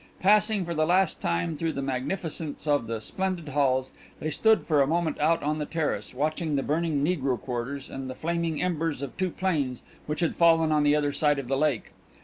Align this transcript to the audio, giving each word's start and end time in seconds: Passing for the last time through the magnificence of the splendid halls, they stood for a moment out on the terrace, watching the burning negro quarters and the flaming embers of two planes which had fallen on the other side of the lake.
Passing 0.19 0.65
for 0.65 0.73
the 0.73 0.87
last 0.87 1.21
time 1.21 1.55
through 1.55 1.73
the 1.73 1.81
magnificence 1.83 2.65
of 2.65 2.87
the 2.87 2.99
splendid 2.99 3.49
halls, 3.49 3.91
they 4.19 4.31
stood 4.31 4.63
for 4.65 4.81
a 4.81 4.87
moment 4.87 5.19
out 5.19 5.43
on 5.43 5.59
the 5.59 5.65
terrace, 5.67 6.15
watching 6.15 6.55
the 6.55 6.63
burning 6.63 7.05
negro 7.05 7.39
quarters 7.39 7.87
and 7.87 8.09
the 8.09 8.15
flaming 8.15 8.63
embers 8.63 9.03
of 9.03 9.15
two 9.15 9.29
planes 9.29 9.83
which 10.07 10.21
had 10.21 10.33
fallen 10.35 10.71
on 10.71 10.81
the 10.81 10.95
other 10.95 11.11
side 11.11 11.37
of 11.37 11.47
the 11.47 11.55
lake. 11.55 11.91